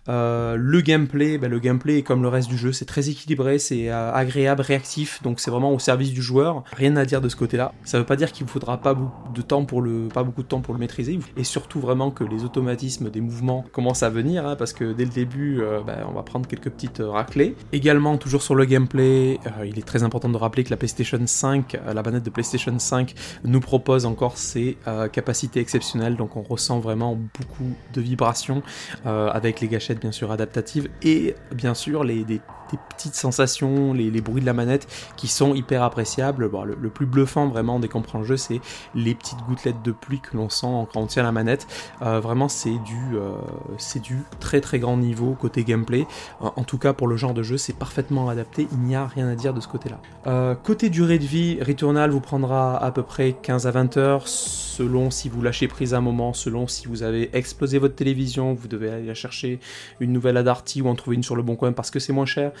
Euh, 0.09 0.55
le 0.57 0.81
gameplay, 0.81 1.37
ben, 1.37 1.49
le 1.49 1.59
gameplay 1.59 1.99
est 1.99 2.01
comme 2.01 2.23
le 2.23 2.27
reste 2.27 2.49
du 2.49 2.57
jeu, 2.57 2.71
c'est 2.71 2.85
très 2.85 3.09
équilibré, 3.09 3.59
c'est 3.59 3.89
euh, 3.89 4.11
agréable, 4.11 4.61
réactif, 4.61 5.21
donc 5.21 5.39
c'est 5.39 5.51
vraiment 5.51 5.71
au 5.71 5.79
service 5.79 6.11
du 6.11 6.21
joueur. 6.21 6.63
Rien 6.75 6.95
à 6.95 7.05
dire 7.05 7.21
de 7.21 7.29
ce 7.29 7.35
côté-là. 7.35 7.73
Ça 7.83 7.99
veut 7.99 8.05
pas 8.05 8.15
dire 8.15 8.31
qu'il 8.31 8.45
vous 8.45 8.51
faudra 8.51 8.77
pas 8.77 8.93
beaucoup 8.93 9.31
de 9.31 9.41
temps 9.41 9.65
pour 9.65 9.81
le, 9.81 10.07
pas 10.07 10.23
beaucoup 10.23 10.41
de 10.41 10.47
temps 10.47 10.61
pour 10.61 10.73
le 10.73 10.79
maîtriser, 10.79 11.19
et 11.37 11.43
surtout 11.43 11.79
vraiment 11.79 12.09
que 12.09 12.23
les 12.23 12.43
automatismes 12.43 13.09
des 13.09 13.21
mouvements 13.21 13.63
commencent 13.71 14.03
à 14.03 14.09
venir, 14.09 14.45
hein, 14.45 14.55
parce 14.55 14.73
que 14.73 14.93
dès 14.93 15.05
le 15.05 15.11
début, 15.11 15.61
euh, 15.61 15.81
ben, 15.85 15.99
on 16.09 16.13
va 16.13 16.23
prendre 16.23 16.47
quelques 16.47 16.69
petites 16.69 17.01
raclées. 17.05 17.55
Également, 17.71 18.17
toujours 18.17 18.41
sur 18.41 18.55
le 18.55 18.65
gameplay, 18.65 19.39
il 19.65 19.77
est 19.77 19.85
très 19.85 20.03
important 20.03 20.29
de 20.29 20.37
rappeler 20.37 20.63
que 20.63 20.71
la 20.71 20.77
PlayStation 20.77 21.19
5, 21.23 21.77
la 21.85 22.01
manette 22.01 22.23
de 22.23 22.29
PlayStation 22.29 22.77
5 22.77 23.13
nous 23.43 23.59
propose 23.59 24.05
encore 24.05 24.37
ses 24.37 24.77
capacités 25.11 25.59
exceptionnelles, 25.59 26.15
donc 26.15 26.35
on 26.37 26.41
ressent 26.41 26.79
vraiment 26.79 27.15
beaucoup 27.15 27.71
de 27.93 28.01
vibrations 28.01 28.63
avec 29.05 29.61
les 29.61 29.67
gâchettes 29.67 29.90
bien 29.99 30.11
sûr 30.11 30.31
adaptative 30.31 30.89
et 31.01 31.35
bien 31.53 31.73
sûr 31.73 32.03
les, 32.03 32.23
des, 32.23 32.41
petites 32.77 33.15
sensations, 33.15 33.93
les, 33.93 34.21
bruits 34.21 34.41
de 34.41 34.45
la 34.45 34.53
manette 34.53 34.87
qui 35.17 35.27
sont 35.27 35.53
hyper 35.55 35.83
appréciables. 35.83 36.49
Le, 36.65 36.89
plus 36.89 37.05
bluffant 37.05 37.47
vraiment 37.47 37.79
dès 37.79 37.87
qu'on 37.87 38.01
prend 38.01 38.19
le 38.19 38.25
jeu, 38.25 38.37
c'est 38.37 38.61
les 38.95 39.15
petites 39.15 39.39
gouttelettes 39.47 39.81
de 39.83 39.91
pluie 39.91 40.19
que 40.19 40.35
l'on 40.37 40.49
sent 40.49 40.87
quand 40.93 41.01
on 41.01 41.07
tient 41.07 41.23
la 41.23 41.31
manette. 41.31 41.67
Euh, 42.01 42.19
vraiment, 42.19 42.49
c'est 42.49 42.77
du, 42.79 43.15
euh, 43.15 43.35
c'est 43.77 44.01
du 44.01 44.19
très 44.39 44.61
très 44.61 44.79
grand 44.79 44.97
niveau 44.97 45.35
côté 45.39 45.63
gameplay. 45.63 46.05
Euh, 46.41 46.49
en 46.55 46.63
tout 46.63 46.77
cas, 46.77 46.93
pour 46.93 47.07
le 47.07 47.17
genre 47.17 47.33
de 47.33 47.43
jeu, 47.43 47.57
c'est 47.57 47.75
parfaitement 47.75 48.29
adapté. 48.29 48.67
Il 48.71 48.79
n'y 48.79 48.95
a 48.95 49.07
rien 49.07 49.27
à 49.27 49.35
dire 49.35 49.53
de 49.53 49.61
ce 49.61 49.67
côté-là. 49.67 50.55
côté 50.63 50.89
durée 50.89 51.19
de 51.19 51.25
vie, 51.25 51.61
Returnal 51.61 52.11
vous 52.11 52.21
prendra 52.21 52.77
à 52.77 52.91
peu 52.91 53.03
près 53.03 53.33
15 53.33 53.67
à 53.67 53.71
20 53.71 53.97
heures 53.97 54.27
selon 54.27 55.11
si 55.11 55.29
vous 55.29 55.41
lâchez 55.41 55.67
prise 55.67 55.93
un 55.93 56.01
moment, 56.01 56.33
selon 56.33 56.67
si 56.67 56.87
vous 56.87 57.03
avez 57.03 57.29
explosé 57.33 57.77
votre 57.77 57.95
télévision, 57.95 58.53
vous 58.53 58.67
devez 58.67 58.89
aller 58.89 59.13
chercher 59.15 59.59
une 59.99 60.11
nouvelle 60.11 60.37
Adarty 60.37 60.81
ou 60.81 60.87
en 60.87 60.95
trouver 60.95 61.15
une 61.17 61.23
sur 61.23 61.35
le 61.35 61.43
bon 61.43 61.55
coin 61.55 61.71
parce 61.71 61.91
que 61.91 61.99
c'est 61.99 62.13
moins 62.13 62.25
cher. 62.25 62.51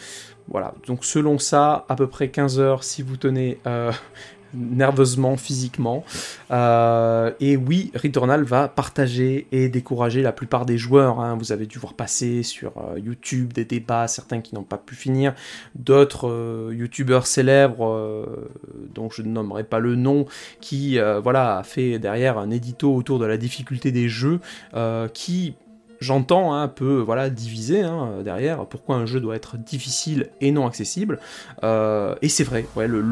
Voilà, 0.51 0.73
donc 0.85 1.05
selon 1.05 1.39
ça, 1.39 1.85
à 1.87 1.95
peu 1.95 2.07
près 2.07 2.29
15 2.29 2.59
heures 2.59 2.83
si 2.83 3.01
vous 3.01 3.15
tenez 3.15 3.59
euh, 3.67 3.91
nerveusement, 4.53 5.37
physiquement. 5.37 6.03
Euh, 6.51 7.31
et 7.39 7.55
oui, 7.55 7.89
Returnal 7.95 8.43
va 8.43 8.67
partager 8.67 9.47
et 9.53 9.69
décourager 9.69 10.21
la 10.21 10.33
plupart 10.33 10.65
des 10.65 10.77
joueurs. 10.77 11.21
Hein. 11.21 11.37
Vous 11.39 11.53
avez 11.53 11.67
dû 11.67 11.79
voir 11.79 11.93
passer 11.93 12.43
sur 12.43 12.73
euh, 12.77 12.99
YouTube 12.99 13.53
des 13.53 13.63
débats, 13.63 14.09
certains 14.09 14.41
qui 14.41 14.53
n'ont 14.53 14.63
pas 14.63 14.77
pu 14.77 14.93
finir, 14.93 15.35
d'autres 15.75 16.69
youtubeurs 16.73 17.27
célèbres, 17.27 18.27
dont 18.93 19.09
je 19.09 19.21
ne 19.21 19.29
nommerai 19.29 19.63
pas 19.63 19.79
le 19.79 19.95
nom, 19.95 20.25
qui 20.59 20.99
voilà, 21.23 21.59
a 21.59 21.63
fait 21.63 21.97
derrière 21.97 22.37
un 22.37 22.49
édito 22.49 22.93
autour 22.93 23.19
de 23.19 23.25
la 23.25 23.37
difficulté 23.37 23.93
des 23.93 24.09
jeux, 24.09 24.41
qui 25.13 25.55
J'entends 26.01 26.55
un 26.55 26.67
peu 26.67 26.97
voilà 26.99 27.29
diviser 27.29 27.83
hein, 27.83 28.23
derrière 28.25 28.65
pourquoi 28.65 28.95
un 28.95 29.05
jeu 29.05 29.19
doit 29.19 29.35
être 29.35 29.57
difficile 29.57 30.29
et 30.41 30.51
non 30.51 30.65
accessible. 30.65 31.19
Euh, 31.63 32.15
et 32.23 32.27
c'est 32.27 32.43
vrai, 32.43 32.65
ouais, 32.75 32.87
le, 32.87 33.05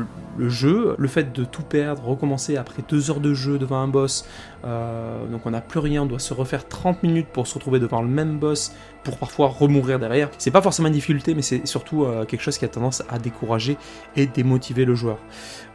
jeu, 0.49 0.95
le 0.97 1.07
fait 1.07 1.31
de 1.31 1.43
tout 1.43 1.61
perdre, 1.61 2.03
recommencer 2.03 2.57
après 2.57 2.83
deux 2.89 3.11
heures 3.11 3.19
de 3.19 3.35
jeu 3.35 3.59
devant 3.59 3.77
un 3.77 3.87
boss, 3.87 4.25
euh, 4.65 5.25
donc 5.27 5.45
on 5.45 5.51
n'a 5.51 5.61
plus 5.61 5.79
rien, 5.79 6.03
on 6.03 6.05
doit 6.05 6.19
se 6.19 6.33
refaire 6.33 6.67
30 6.67 7.03
minutes 7.03 7.27
pour 7.27 7.47
se 7.47 7.55
retrouver 7.55 7.79
devant 7.79 8.01
le 8.01 8.07
même 8.07 8.39
boss 8.39 8.73
pour 9.03 9.17
parfois 9.17 9.47
remourir 9.47 9.99
derrière. 9.99 10.29
C'est 10.37 10.51
pas 10.51 10.61
forcément 10.61 10.87
une 10.87 10.93
difficulté, 10.93 11.33
mais 11.33 11.41
c'est 11.41 11.65
surtout 11.65 12.03
euh, 12.03 12.25
quelque 12.25 12.41
chose 12.41 12.57
qui 12.57 12.65
a 12.65 12.67
tendance 12.67 13.03
à 13.09 13.19
décourager 13.19 13.77
et 14.15 14.27
démotiver 14.27 14.85
le 14.85 14.95
joueur. 14.95 15.17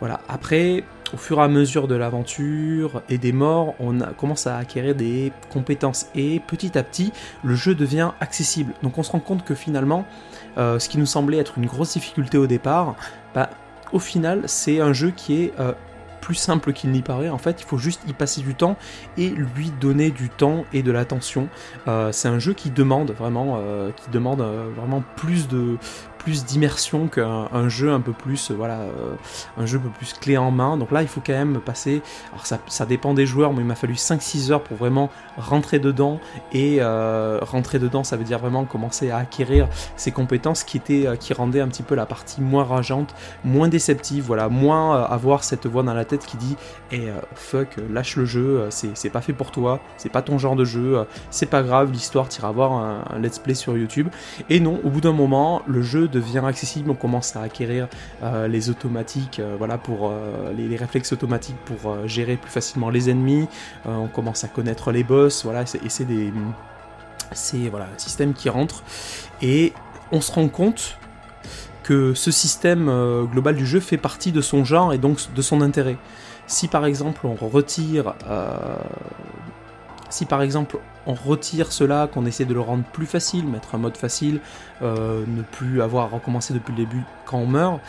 Voilà. 0.00 0.20
Après, 0.28 0.84
au 1.14 1.16
fur 1.16 1.38
et 1.38 1.42
à 1.42 1.48
mesure 1.48 1.88
de 1.88 1.94
l'aventure 1.94 3.02
et 3.08 3.18
des 3.18 3.32
morts, 3.32 3.74
on 3.80 3.98
commence 4.18 4.46
à 4.46 4.58
acquérir 4.58 4.94
des 4.94 5.32
compétences 5.50 6.06
et 6.14 6.40
petit 6.40 6.76
à 6.76 6.82
petit, 6.82 7.12
le 7.42 7.54
jeu 7.54 7.74
devient 7.74 8.10
accessible. 8.20 8.74
Donc 8.82 8.98
on 8.98 9.02
se 9.02 9.12
rend 9.12 9.20
compte 9.20 9.44
que 9.44 9.54
finalement, 9.54 10.04
euh, 10.58 10.78
ce 10.78 10.88
qui 10.88 10.98
nous 10.98 11.06
semblait 11.06 11.38
être 11.38 11.56
une 11.56 11.66
grosse 11.66 11.94
difficulté 11.94 12.36
au 12.36 12.46
départ, 12.46 12.96
bah, 13.34 13.50
au 13.92 13.98
final, 13.98 14.42
c'est 14.46 14.80
un 14.80 14.92
jeu 14.92 15.12
qui 15.14 15.42
est 15.42 15.52
plus 16.24 16.34
simple 16.34 16.72
qu'il 16.72 16.90
n'y 16.90 17.02
paraît. 17.02 17.28
En 17.28 17.36
fait, 17.36 17.60
il 17.60 17.64
faut 17.64 17.76
juste 17.76 18.00
y 18.08 18.14
passer 18.14 18.40
du 18.40 18.54
temps 18.54 18.76
et 19.18 19.28
lui 19.28 19.70
donner 19.78 20.10
du 20.10 20.30
temps 20.30 20.64
et 20.72 20.82
de 20.82 20.90
l'attention. 20.90 21.48
Euh, 21.86 22.12
c'est 22.12 22.28
un 22.28 22.38
jeu 22.38 22.54
qui 22.54 22.70
demande 22.70 23.10
vraiment, 23.10 23.60
qui 23.96 24.10
demande 24.10 24.40
vraiment 24.40 25.02
plus 25.16 25.48
de 25.48 25.76
plus 26.24 26.46
d'immersion 26.46 27.06
qu'un 27.06 27.68
jeu 27.68 27.92
un 27.92 28.00
peu 28.00 28.12
plus 28.12 28.50
euh, 28.50 28.54
voilà 28.54 28.78
euh, 28.78 29.14
un 29.58 29.66
jeu 29.66 29.78
un 29.78 29.82
peu 29.82 29.90
plus 29.90 30.14
clé 30.14 30.38
en 30.38 30.50
main. 30.50 30.78
Donc 30.78 30.90
là 30.90 31.02
il 31.02 31.08
faut 31.08 31.20
quand 31.24 31.34
même 31.34 31.60
passer 31.60 32.02
alors 32.32 32.46
ça, 32.46 32.58
ça 32.66 32.86
dépend 32.86 33.12
des 33.12 33.26
joueurs 33.26 33.52
mais 33.52 33.60
il 33.60 33.66
m'a 33.66 33.74
fallu 33.74 33.94
5-6 33.94 34.50
heures 34.50 34.62
pour 34.62 34.76
vraiment 34.78 35.10
rentrer 35.36 35.78
dedans. 35.78 36.18
Et 36.52 36.78
euh, 36.80 37.38
rentrer 37.42 37.78
dedans 37.78 38.04
ça 38.04 38.16
veut 38.16 38.24
dire 38.24 38.38
vraiment 38.38 38.64
commencer 38.64 39.10
à 39.10 39.18
acquérir 39.18 39.68
ces 39.96 40.12
compétences 40.12 40.64
qui 40.64 40.78
étaient 40.78 41.06
qui 41.20 41.34
rendaient 41.34 41.60
un 41.60 41.68
petit 41.68 41.82
peu 41.82 41.94
la 41.94 42.06
partie 42.06 42.40
moins 42.40 42.64
rageante 42.64 43.14
moins 43.44 43.68
déceptive 43.68 44.24
voilà 44.24 44.48
moins 44.48 45.02
avoir 45.04 45.44
cette 45.44 45.66
voix 45.66 45.82
dans 45.82 45.94
la 45.94 46.04
tête 46.06 46.24
qui 46.24 46.38
dit 46.38 46.56
eh 46.90 47.08
fuck 47.34 47.76
lâche 47.90 48.16
le 48.16 48.24
jeu 48.24 48.68
c'est 48.70 49.10
pas 49.10 49.20
fait 49.20 49.32
pour 49.32 49.50
toi 49.50 49.80
c'est 49.98 50.08
pas 50.08 50.22
ton 50.22 50.38
genre 50.38 50.56
de 50.56 50.64
jeu 50.64 51.04
c'est 51.30 51.46
pas 51.46 51.62
grave 51.62 51.92
l'histoire 51.92 52.28
t'iras 52.28 52.52
voir 52.52 52.72
un, 52.72 53.04
un 53.10 53.18
let's 53.18 53.38
play 53.38 53.54
sur 53.54 53.76
YouTube 53.76 54.08
et 54.48 54.60
non 54.60 54.80
au 54.84 54.90
bout 54.90 55.00
d'un 55.00 55.12
moment 55.12 55.62
le 55.66 55.82
jeu 55.82 56.08
devient 56.14 56.42
accessible, 56.46 56.90
on 56.90 56.94
commence 56.94 57.36
à 57.36 57.42
acquérir 57.42 57.88
les 58.48 58.70
automatiques, 58.70 59.40
voilà, 59.58 59.78
pour 59.78 60.12
les, 60.56 60.76
réflexes 60.76 61.12
automatiques 61.12 61.56
pour 61.64 62.06
gérer 62.06 62.36
plus 62.36 62.50
facilement 62.50 62.90
les 62.90 63.10
ennemis, 63.10 63.46
on 63.84 64.08
commence 64.08 64.44
à 64.44 64.48
connaître 64.48 64.92
les 64.92 65.04
boss, 65.04 65.44
voilà, 65.44 65.62
et 65.62 65.88
c'est 65.88 66.04
des 66.04 66.32
c'est 67.32 67.68
voilà, 67.68 67.86
un 67.94 67.98
système 67.98 68.34
qui 68.34 68.48
rentre 68.48 68.82
et 69.42 69.72
on 70.12 70.20
se 70.20 70.32
rend 70.32 70.48
compte 70.48 70.98
que 71.82 72.14
ce 72.14 72.30
système 72.30 72.88
euh, 72.88 73.24
global 73.24 73.56
du 73.56 73.66
jeu 73.66 73.80
fait 73.80 73.98
partie 73.98 74.32
de 74.32 74.40
son 74.40 74.64
genre 74.64 74.92
et 74.92 74.98
donc 74.98 75.18
de 75.34 75.42
son 75.42 75.60
intérêt. 75.60 75.98
Si 76.46 76.68
par 76.68 76.86
exemple 76.86 77.26
on 77.26 77.34
retire, 77.34 78.14
euh, 78.28 78.76
si 80.14 80.26
par 80.26 80.42
exemple 80.42 80.78
on 81.06 81.14
retire 81.14 81.72
cela, 81.72 82.08
qu'on 82.12 82.24
essaie 82.24 82.44
de 82.44 82.54
le 82.54 82.60
rendre 82.60 82.84
plus 82.84 83.06
facile, 83.06 83.46
mettre 83.46 83.74
un 83.74 83.78
mode 83.78 83.96
facile, 83.96 84.40
euh, 84.82 85.24
ne 85.26 85.42
plus 85.42 85.82
avoir 85.82 86.04
à 86.04 86.08
recommencer 86.08 86.54
depuis 86.54 86.72
le 86.72 86.78
début 86.78 87.02
quand 87.26 87.38
on 87.38 87.46
meurt, 87.46 87.80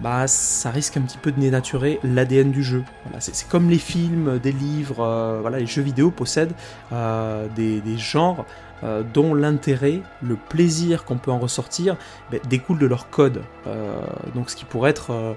bah 0.00 0.26
ça 0.26 0.70
risque 0.70 0.96
un 0.96 1.02
petit 1.02 1.18
peu 1.18 1.32
de 1.32 1.40
dénaturer 1.40 2.00
l'ADN 2.02 2.50
du 2.50 2.62
jeu. 2.62 2.84
C'est 3.18 3.48
comme 3.48 3.70
les 3.70 3.78
films, 3.78 4.38
des 4.38 4.52
livres, 4.52 5.38
voilà, 5.40 5.58
les 5.58 5.66
jeux 5.66 5.82
vidéo 5.82 6.10
possèdent 6.10 6.54
des, 6.90 7.80
des 7.80 7.98
genres 7.98 8.46
euh, 8.82 9.02
dont 9.02 9.34
l'intérêt, 9.34 10.00
le 10.22 10.36
plaisir 10.36 11.04
qu'on 11.04 11.18
peut 11.18 11.30
en 11.30 11.38
ressortir, 11.38 11.96
ben, 12.30 12.40
découle 12.48 12.78
de 12.78 12.86
leur 12.86 13.10
code. 13.10 13.42
Euh, 13.66 14.00
donc 14.34 14.48
ce 14.48 14.56
qui 14.56 14.64
pourrait 14.64 14.90
être 14.90 15.10
euh, 15.10 15.34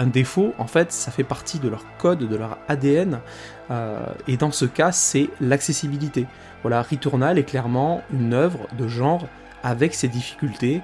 un 0.00 0.06
défaut, 0.06 0.54
en 0.58 0.66
fait, 0.66 0.92
ça 0.92 1.10
fait 1.10 1.24
partie 1.24 1.58
de 1.58 1.68
leur 1.68 1.84
code, 1.98 2.26
de 2.26 2.36
leur 2.36 2.56
ADN, 2.68 3.20
et 4.26 4.36
dans 4.38 4.50
ce 4.50 4.64
cas, 4.64 4.92
c'est 4.92 5.28
l'accessibilité. 5.40 6.26
Voilà, 6.62 6.80
Returnal 6.82 7.38
est 7.38 7.44
clairement 7.44 8.02
une 8.10 8.32
œuvre 8.32 8.66
de 8.78 8.88
genre 8.88 9.28
avec 9.62 9.94
ses 9.94 10.08
difficultés 10.08 10.80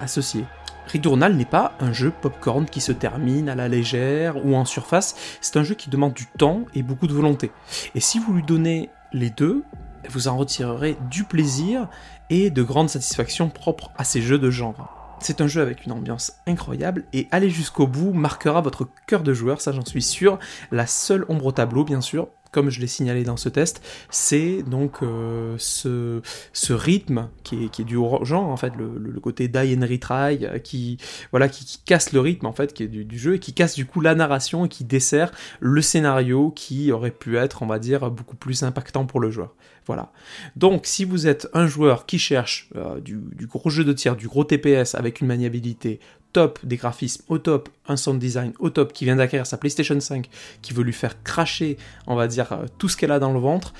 associées. 0.00 0.46
Returnal 0.90 1.34
n'est 1.34 1.44
pas 1.44 1.74
un 1.78 1.92
jeu 1.92 2.10
popcorn 2.10 2.64
qui 2.64 2.80
se 2.80 2.92
termine 2.92 3.50
à 3.50 3.54
la 3.54 3.68
légère 3.68 4.44
ou 4.44 4.56
en 4.56 4.64
surface, 4.64 5.14
c'est 5.42 5.58
un 5.58 5.62
jeu 5.62 5.74
qui 5.74 5.90
demande 5.90 6.14
du 6.14 6.26
temps 6.26 6.62
et 6.74 6.82
beaucoup 6.82 7.06
de 7.06 7.12
volonté. 7.12 7.52
Et 7.94 8.00
si 8.00 8.18
vous 8.18 8.32
lui 8.32 8.42
donnez 8.42 8.88
les 9.12 9.28
deux, 9.28 9.62
vous 10.08 10.26
en 10.28 10.38
retirerez 10.38 10.96
du 11.10 11.24
plaisir 11.24 11.88
et 12.30 12.48
de 12.48 12.62
grandes 12.62 12.88
satisfactions 12.88 13.50
propres 13.50 13.90
à 13.98 14.04
ces 14.04 14.22
jeux 14.22 14.38
de 14.38 14.50
genre. 14.50 15.03
C'est 15.20 15.40
un 15.40 15.46
jeu 15.46 15.62
avec 15.62 15.86
une 15.86 15.92
ambiance 15.92 16.32
incroyable 16.46 17.04
et 17.12 17.28
aller 17.30 17.50
jusqu'au 17.50 17.86
bout 17.86 18.12
marquera 18.12 18.60
votre 18.60 18.88
cœur 19.06 19.22
de 19.22 19.32
joueur, 19.32 19.60
ça 19.60 19.72
j'en 19.72 19.84
suis 19.84 20.02
sûr. 20.02 20.38
La 20.70 20.86
seule 20.86 21.24
ombre 21.28 21.46
au 21.46 21.52
tableau, 21.52 21.84
bien 21.84 22.00
sûr, 22.00 22.28
comme 22.54 22.70
je 22.70 22.80
l'ai 22.80 22.86
signalé 22.86 23.24
dans 23.24 23.36
ce 23.36 23.48
test, 23.48 23.84
c'est 24.10 24.62
donc 24.62 25.02
euh, 25.02 25.56
ce, 25.58 26.72
rythme 26.72 27.28
qui 27.42 27.64
est, 27.64 27.68
qui 27.68 27.82
est 27.82 27.84
du 27.84 27.96
genre, 27.96 28.48
en 28.48 28.56
fait, 28.56 28.72
le, 28.76 29.20
côté 29.20 29.48
die 29.48 29.76
and 29.76 29.86
retry, 29.86 30.46
euh, 30.46 30.58
qui, 30.58 30.98
voilà, 31.32 31.48
qui, 31.48 31.80
casse 31.84 32.12
le 32.12 32.20
rythme, 32.20 32.46
en 32.46 32.52
fait, 32.52 32.72
qui 32.72 32.84
est 32.84 32.88
du, 32.88 33.18
jeu, 33.18 33.34
et 33.34 33.38
qui 33.40 33.54
casse 33.54 33.74
du 33.74 33.86
coup 33.86 34.00
la 34.00 34.14
narration, 34.14 34.66
et 34.66 34.68
qui 34.68 34.84
dessert 34.84 35.32
le 35.58 35.82
scénario 35.82 36.52
qui 36.52 36.92
aurait 36.92 37.10
pu 37.10 37.36
être, 37.36 37.64
on 37.64 37.66
va 37.66 37.80
dire, 37.80 38.08
beaucoup 38.10 38.36
plus 38.36 38.62
impactant 38.62 39.04
pour 39.04 39.18
le 39.18 39.32
joueur. 39.32 39.56
Voilà. 39.86 40.10
Donc, 40.56 40.86
si 40.86 41.04
vous 41.04 41.26
êtes 41.26 41.48
un 41.52 41.66
joueur 41.66 42.06
qui 42.06 42.18
cherche 42.18 42.70
euh, 42.76 43.00
du, 43.00 43.46
gros 43.46 43.70
jeu 43.70 43.84
de 43.84 43.92
tir, 43.92 44.16
du 44.16 44.28
gros 44.28 44.44
TPS 44.44 44.94
avec 44.94 45.20
une 45.20 45.26
maniabilité 45.26 46.00
top, 46.32 46.58
des 46.64 46.76
graphismes 46.76 47.22
au 47.28 47.38
top, 47.38 47.68
un 47.86 47.96
sound 47.96 48.18
design 48.18 48.52
au 48.58 48.70
top, 48.70 48.92
qui 48.92 49.04
vient 49.04 49.16
d'acquérir 49.16 49.46
sa 49.46 49.56
PlayStation 49.58 49.98
5, 49.98 50.28
qui 50.62 50.72
veut 50.72 50.82
lui 50.82 50.92
faire 50.92 51.22
cracher, 51.22 51.76
on 52.06 52.14
va 52.14 52.26
dire, 52.26 52.52
euh, 52.52 52.66
tout 52.78 52.88
ce 52.88 52.96
qu'elle 52.96 53.12
a 53.12 53.18
dans 53.18 53.32
le 53.32 53.38
ventre, 53.38 53.74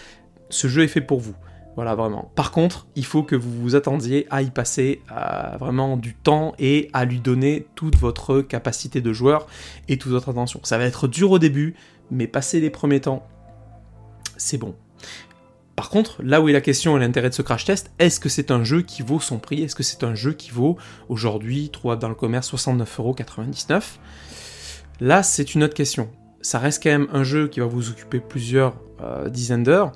ce 0.50 0.68
jeu 0.68 0.82
est 0.82 0.88
fait 0.88 1.00
pour 1.00 1.20
vous. 1.20 1.34
Voilà, 1.74 1.96
vraiment. 1.96 2.30
Par 2.36 2.52
contre, 2.52 2.86
il 2.94 3.04
faut 3.04 3.24
que 3.24 3.34
vous 3.34 3.50
vous 3.50 3.74
attendiez 3.74 4.26
à 4.30 4.42
y 4.42 4.50
passer 4.50 5.02
euh, 5.10 5.56
vraiment 5.58 5.96
du 5.96 6.14
temps 6.14 6.54
et 6.58 6.88
à 6.92 7.04
lui 7.04 7.18
donner 7.18 7.66
toute 7.74 7.96
votre 7.96 8.42
capacité 8.42 9.00
de 9.00 9.12
joueur 9.12 9.46
et 9.88 9.98
toute 9.98 10.12
votre 10.12 10.28
attention. 10.28 10.60
Ça 10.62 10.78
va 10.78 10.84
être 10.84 11.08
dur 11.08 11.32
au 11.32 11.40
début, 11.40 11.74
mais 12.12 12.28
passer 12.28 12.60
les 12.60 12.70
premiers 12.70 13.00
temps, 13.00 13.26
c'est 14.36 14.58
bon. 14.58 14.76
Par 15.76 15.90
contre, 15.90 16.22
là 16.22 16.40
où 16.40 16.48
est 16.48 16.52
la 16.52 16.60
question 16.60 16.96
et 16.96 17.00
l'intérêt 17.00 17.30
de 17.30 17.34
ce 17.34 17.42
crash 17.42 17.64
test, 17.64 17.90
est-ce 17.98 18.20
que 18.20 18.28
c'est 18.28 18.50
un 18.50 18.62
jeu 18.62 18.82
qui 18.82 19.02
vaut 19.02 19.20
son 19.20 19.38
prix? 19.38 19.62
Est-ce 19.62 19.74
que 19.74 19.82
c'est 19.82 20.04
un 20.04 20.14
jeu 20.14 20.32
qui 20.32 20.50
vaut 20.50 20.76
aujourd'hui, 21.08 21.70
trouvable 21.70 22.00
dans 22.00 22.08
le 22.08 22.14
commerce, 22.14 22.52
69,99€ 22.54 23.82
Là, 25.00 25.22
c'est 25.22 25.54
une 25.54 25.64
autre 25.64 25.74
question. 25.74 26.08
Ça 26.40 26.58
reste 26.58 26.82
quand 26.82 26.90
même 26.90 27.08
un 27.12 27.24
jeu 27.24 27.48
qui 27.48 27.60
va 27.60 27.66
vous 27.66 27.90
occuper 27.90 28.20
plusieurs 28.20 28.76
euh, 29.00 29.28
dizaines 29.28 29.64
d'heures, 29.64 29.92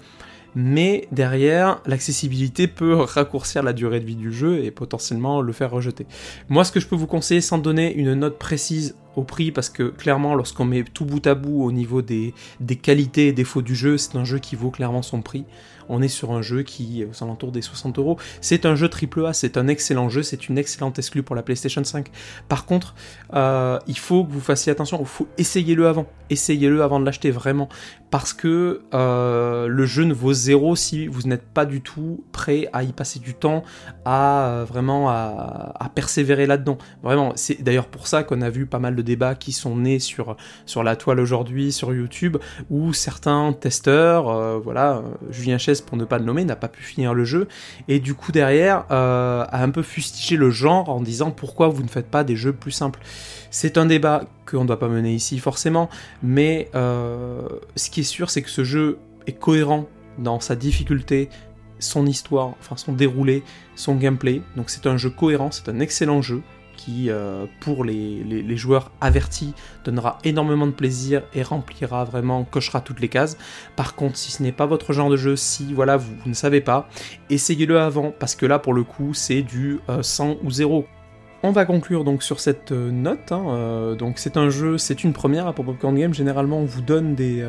mais 0.56 1.06
derrière, 1.12 1.80
l'accessibilité 1.87 2.66
peut 2.66 2.94
raccourcir 2.97 3.62
la 3.62 3.73
durée 3.73 4.00
de 4.00 4.04
vie 4.04 4.16
du 4.16 4.32
jeu 4.32 4.64
et 4.64 4.73
potentiellement 4.73 5.40
le 5.40 5.52
faire 5.52 5.70
rejeter. 5.70 6.06
Moi, 6.49 6.64
ce 6.64 6.73
que 6.73 6.80
je 6.80 6.88
peux 6.88 6.97
vous 6.97 7.06
conseiller 7.06 7.40
sans 7.40 7.58
donner 7.58 7.94
une 7.94 8.14
note 8.14 8.38
précise 8.38 8.97
au 9.19 9.25
prix, 9.25 9.51
parce 9.53 9.69
que 9.69 9.85
clairement, 9.85 10.35
lorsqu'on 10.35 10.65
met 10.65 10.85
tout 10.85 11.05
bout 11.05 11.27
à 11.27 11.35
bout 11.35 11.63
au 11.63 11.73
niveau 11.73 12.03
des, 12.03 12.35
des 12.61 12.77
qualités 12.77 13.29
et 13.29 13.33
défauts 13.33 13.63
du 13.63 13.75
jeu, 13.75 13.99
c'est 13.99 14.17
un 14.17 14.25
jeu 14.25 14.39
qui 14.39 14.57
vaut 14.57 14.71
clairement 14.71 15.03
son 15.03 15.23
prix 15.23 15.45
on 15.88 16.02
est 16.02 16.09
sur 16.09 16.33
un 16.33 16.42
jeu 16.42 16.62
qui 16.62 17.04
aux 17.04 17.25
alentours 17.25 17.52
des 17.52 17.62
60 17.62 17.99
euros. 17.99 18.18
C'est 18.40 18.66
un 18.66 18.75
jeu 18.75 18.88
AAA, 18.88 19.33
c'est 19.33 19.57
un 19.57 19.68
excellent 19.68 20.09
jeu, 20.09 20.23
c'est 20.23 20.49
une 20.49 20.59
excellente 20.59 20.99
exclue 20.99 21.23
pour 21.23 21.37
la 21.37 21.42
PlayStation 21.42 21.83
5. 21.83 22.11
Par 22.49 22.66
contre, 22.66 22.95
euh, 23.35 23.78
il 23.87 23.99
faut 23.99 24.25
que 24.25 24.33
vous 24.33 24.40
fassiez 24.40 24.73
attention, 24.73 24.99
il 25.00 25.07
faut 25.07 25.28
essayer-le 25.38 25.87
avant. 25.87 26.07
Essayez-le 26.30 26.83
avant 26.83 27.00
de 27.00 27.07
l'acheter 27.07 27.30
vraiment. 27.30 27.68
Parce 28.11 28.33
que 28.33 28.83
euh, 28.95 29.66
le 29.66 29.87
jeu 29.87 30.04
ne 30.04 30.14
vaut 30.14 30.33
zéro 30.33 30.76
si 30.76 31.07
vous 31.07 31.23
n'êtes 31.23 31.47
pas 31.47 31.66
du 31.66 31.83
tout 31.83 32.25
prêt 32.33 32.68
à 32.73 32.83
y 32.83 32.92
passer 32.92 33.18
du 33.18 33.35
temps, 33.35 33.64
à 34.04 34.47
euh, 34.47 34.64
vraiment 34.66 35.11
à, 35.11 35.90
persévérer 35.95 36.47
là-dedans. 36.47 36.78
Vraiment, 37.02 37.33
c'est 37.35 37.62
d'ailleurs 37.62 37.87
pour 37.87 38.07
ça 38.07 38.23
qu'on 38.23 38.40
a 38.40 38.50
vu 38.50 38.66
pas 38.66 38.78
mal 38.78 38.95
de 38.95 39.02
débats 39.02 39.35
qui 39.35 39.52
sont 39.52 39.76
nés 39.76 39.99
sur, 39.99 40.37
sur 40.64 40.83
la 40.83 40.97
toile 40.97 41.18
aujourd'hui, 41.18 41.73
sur 41.73 41.92
YouTube, 41.92 42.37
où 42.71 42.92
certains 42.92 43.52
testeurs, 43.52 44.61
voilà, 44.61 45.02
Julien 45.30 45.59
Chess 45.59 45.77
pour 45.80 45.97
ne 45.97 46.04
pas 46.04 46.18
le 46.18 46.25
nommer, 46.25 46.44
n'a 46.44 46.56
pas 46.56 46.68
pu 46.68 46.82
finir 46.82 47.14
le 47.14 47.25
jeu, 47.25 47.49
et 47.88 48.00
du 48.00 48.14
coup 48.14 48.32
derrière 48.32 48.85
euh, 48.90 49.44
a 49.49 49.62
un 49.62 49.70
peu 49.70 49.82
fustigé 49.82 50.37
le 50.37 50.50
genre 50.50 50.88
en 50.88 51.00
disant 51.00 51.30
pourquoi 51.30 51.68
vous 51.68 51.82
ne 51.82 51.88
faites 51.88 52.08
pas 52.11 52.25
des 52.25 52.37
jeux 52.37 52.52
plus 52.52 52.73
simples. 52.73 53.00
C'est 53.50 53.78
un 53.78 53.87
débat 53.87 54.25
qu'on 54.47 54.62
ne 54.62 54.66
doit 54.66 54.78
pas 54.78 54.88
mener 54.88 55.14
ici 55.14 55.38
forcément, 55.38 55.88
mais 56.23 56.70
euh, 56.75 57.49
ce 57.76 57.90
qui 57.90 58.00
est 58.00 58.04
sûr 58.04 58.30
c'est 58.30 58.42
que 58.42 58.50
ce 58.50 58.64
jeu 58.64 58.99
est 59.26 59.32
cohérent 59.32 59.87
dans 60.18 60.40
sa 60.40 60.56
difficulté, 60.56 61.28
son 61.78 62.06
histoire, 62.06 62.54
enfin 62.61 62.76
son 62.76 62.92
déroulé, 62.92 63.42
son 63.76 63.94
gameplay, 63.94 64.42
donc 64.56 64.70
c'est 64.70 64.87
un 64.87 64.97
jeu 64.97 65.11
cohérent, 65.11 65.50
c'est 65.50 65.68
un 65.68 65.80
excellent 65.80 66.23
jeu, 66.23 66.42
euh, 67.09 67.47
pour 67.61 67.85
les, 67.85 68.57
joueurs 68.57 68.90
avertis, 69.00 69.54
donnera 69.85 70.18
énormément 70.25 70.66
de 70.66 70.73
plaisir 70.73 71.23
et 71.35 71.42
remplira 71.42 72.04
vraiment, 72.04 72.45
cochera 72.45 72.80
toutes 72.80 73.00
les 73.00 73.09
cases. 73.09 73.37
Par 73.76 73.95
contre, 73.95 74.16
si 74.16 74.33
ce 74.33 74.42
n'est 74.42 74.52
pas 74.52 74.66
votre 74.66 74.92
genre 74.92 75.11
de 75.11 75.16
jeu, 75.16 75.37
si 75.37 75.73
voilà 75.75 75.97
vous, 75.97 76.14
ne 76.26 76.35
savez 76.35 76.61
pas, 76.61 76.88
essayez-le 77.30 77.80
avant, 77.80 78.12
parce 78.18 78.35
que 78.35 78.47
là, 78.47 78.59
pour 78.59 78.75
le 78.75 78.85
coup, 78.85 79.14
c'est 79.14 79.42
du 79.42 79.80
100 80.00 80.30
euh, 80.30 80.35
ou 80.42 80.50
0. 80.50 80.87
On 81.45 81.52
va 81.52 81.64
conclure 81.64 82.02
donc 82.04 82.23
sur 82.23 82.40
cette 82.40 82.73
euh, 82.73 82.90
note. 82.90 83.33
Hein, 83.33 83.95
donc 83.97 84.18
c'est 84.18 84.37
un 84.37 84.50
jeu, 84.50 84.76
c'est 84.78 85.04
une 85.04 85.12
première 85.12 85.52
pour 85.54 85.64
Popcorn 85.64 85.97
Game. 85.97 86.14
Généralement, 86.14 86.59
on 86.59 86.64
vous 86.64 86.83
donne 86.83 87.14
des, 87.14 87.45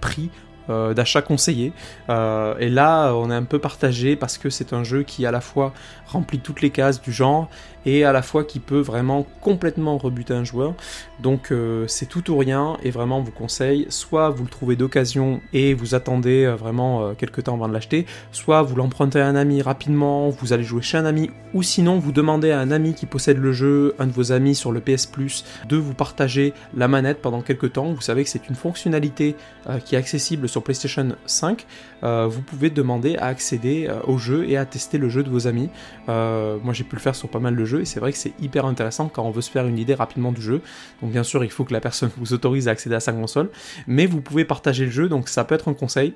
prix 0.00 0.30
d'achat 0.68 1.20
conseillé. 1.20 1.72
Et 2.08 2.70
là, 2.70 3.12
on 3.12 3.30
est 3.30 3.34
un 3.34 3.44
peu 3.44 3.58
partagé 3.58 4.16
parce 4.16 4.38
que 4.38 4.48
c'est 4.48 4.72
un 4.72 4.82
jeu 4.82 5.02
qui 5.02 5.26
à 5.26 5.30
la 5.30 5.42
fois 5.42 5.74
remplit 6.06 6.38
toutes 6.38 6.62
les 6.62 6.70
cases 6.70 7.02
du 7.02 7.12
genre 7.12 7.50
et 7.86 8.04
à 8.04 8.12
la 8.12 8.22
fois 8.22 8.44
qui 8.44 8.60
peut 8.60 8.80
vraiment 8.80 9.26
complètement 9.40 9.98
rebuter 9.98 10.34
un 10.34 10.44
joueur. 10.44 10.74
Donc 11.20 11.50
euh, 11.50 11.86
c'est 11.88 12.06
tout 12.06 12.30
ou 12.30 12.38
rien 12.38 12.76
et 12.82 12.90
vraiment 12.90 13.18
on 13.18 13.22
vous 13.22 13.32
conseille 13.32 13.86
soit 13.88 14.30
vous 14.30 14.44
le 14.44 14.50
trouvez 14.50 14.76
d'occasion 14.76 15.40
et 15.52 15.74
vous 15.74 15.94
attendez 15.94 16.46
vraiment 16.46 17.14
quelques 17.14 17.44
temps 17.44 17.54
avant 17.54 17.68
de 17.68 17.72
l'acheter, 17.72 18.06
soit 18.32 18.62
vous 18.62 18.76
l'empruntez 18.76 19.20
à 19.20 19.26
un 19.26 19.36
ami 19.36 19.62
rapidement, 19.62 20.28
vous 20.30 20.52
allez 20.52 20.64
jouer 20.64 20.82
chez 20.82 20.98
un 20.98 21.04
ami 21.04 21.30
ou 21.52 21.62
sinon 21.62 21.98
vous 21.98 22.12
demandez 22.12 22.50
à 22.50 22.60
un 22.60 22.70
ami 22.70 22.94
qui 22.94 23.06
possède 23.06 23.38
le 23.38 23.52
jeu, 23.52 23.94
un 23.98 24.06
de 24.06 24.12
vos 24.12 24.32
amis 24.32 24.54
sur 24.54 24.72
le 24.72 24.80
PS 24.80 25.06
Plus, 25.06 25.44
de 25.68 25.76
vous 25.76 25.94
partager 25.94 26.52
la 26.76 26.88
manette 26.88 27.20
pendant 27.22 27.42
quelques 27.42 27.72
temps. 27.72 27.92
Vous 27.92 28.00
savez 28.00 28.24
que 28.24 28.30
c'est 28.30 28.48
une 28.48 28.56
fonctionnalité 28.56 29.36
qui 29.84 29.94
est 29.94 29.98
accessible 29.98 30.48
sur 30.48 30.62
PlayStation 30.62 31.16
5, 31.26 31.66
euh, 32.04 32.26
vous 32.26 32.42
pouvez 32.42 32.70
demander 32.70 33.16
à 33.16 33.26
accéder 33.26 33.86
euh, 33.88 34.00
au 34.04 34.18
jeu 34.18 34.48
et 34.48 34.56
à 34.56 34.66
tester 34.66 34.98
le 34.98 35.08
jeu 35.08 35.22
de 35.22 35.30
vos 35.30 35.46
amis. 35.46 35.70
Euh, 36.08 36.58
moi 36.62 36.74
j'ai 36.74 36.84
pu 36.84 36.96
le 36.96 37.00
faire 37.00 37.14
sur 37.14 37.28
pas 37.28 37.38
mal 37.38 37.56
de 37.56 37.64
jeux 37.64 37.73
et 37.80 37.84
c'est 37.84 38.00
vrai 38.00 38.12
que 38.12 38.18
c'est 38.18 38.32
hyper 38.40 38.66
intéressant 38.66 39.08
quand 39.08 39.24
on 39.24 39.30
veut 39.30 39.42
se 39.42 39.50
faire 39.50 39.66
une 39.66 39.78
idée 39.78 39.94
rapidement 39.94 40.32
du 40.32 40.42
jeu. 40.42 40.60
Donc 41.02 41.12
bien 41.12 41.22
sûr 41.22 41.44
il 41.44 41.50
faut 41.50 41.64
que 41.64 41.72
la 41.72 41.80
personne 41.80 42.10
vous 42.18 42.32
autorise 42.32 42.68
à 42.68 42.72
accéder 42.72 42.94
à 42.94 43.00
sa 43.00 43.12
console, 43.12 43.50
mais 43.86 44.06
vous 44.06 44.20
pouvez 44.20 44.44
partager 44.44 44.84
le 44.84 44.90
jeu, 44.90 45.08
donc 45.08 45.28
ça 45.28 45.44
peut 45.44 45.54
être 45.54 45.68
un 45.68 45.74
conseil. 45.74 46.14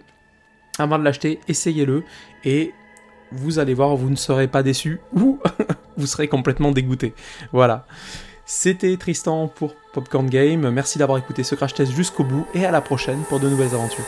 Avant 0.79 0.99
de 0.99 1.05
l'acheter, 1.05 1.41
essayez-le 1.49 2.05
et 2.45 2.73
vous 3.33 3.59
allez 3.59 3.75
voir, 3.75 3.97
vous 3.97 4.11
ne 4.11 4.17
serez 4.17 4.49
pas 4.49 4.63
déçu 4.63 5.01
ou 5.13 5.39
vous 5.97 6.07
serez 6.07 6.29
complètement 6.29 6.71
dégoûté. 6.71 7.15
Voilà. 7.53 7.87
C'était 8.47 8.97
Tristan 8.97 9.49
pour 9.49 9.75
Popcorn 9.93 10.27
Game. 10.31 10.71
Merci 10.71 10.99
d'avoir 10.99 11.19
écouté 11.19 11.43
ce 11.43 11.55
crash 11.55 11.75
test 11.75 11.93
jusqu'au 11.93 12.25
bout 12.25 12.47
et 12.55 12.65
à 12.65 12.71
la 12.71 12.81
prochaine 12.81 13.21
pour 13.29 13.41
de 13.41 13.49
nouvelles 13.49 13.75
aventures. 13.75 14.07